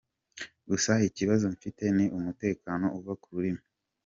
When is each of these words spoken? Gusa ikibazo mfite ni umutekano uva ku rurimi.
Gusa 0.69 0.91
ikibazo 1.09 1.45
mfite 1.55 1.83
ni 1.95 2.05
umutekano 2.17 2.85
uva 2.97 3.13
ku 3.21 3.27
rurimi. 3.33 3.63